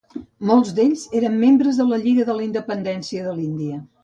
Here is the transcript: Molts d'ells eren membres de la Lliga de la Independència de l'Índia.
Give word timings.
Molts 0.51 0.71
d'ells 0.79 1.03
eren 1.19 1.37
membres 1.43 1.83
de 1.83 1.87
la 1.91 2.01
Lliga 2.07 2.27
de 2.31 2.39
la 2.39 2.47
Independència 2.49 3.29
de 3.29 3.37
l'Índia. 3.43 3.81